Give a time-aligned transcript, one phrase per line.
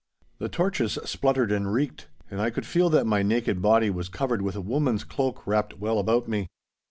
[0.39, 4.41] The torches spluttered and reeked, and I could feel that my naked body was covered
[4.41, 6.47] with a woman's cloak wrapped well about me.